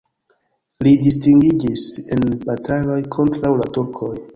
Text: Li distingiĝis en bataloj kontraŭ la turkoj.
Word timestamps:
Li 0.87 0.93
distingiĝis 1.03 1.85
en 2.17 2.27
bataloj 2.51 3.01
kontraŭ 3.19 3.57
la 3.63 3.75
turkoj. 3.79 4.15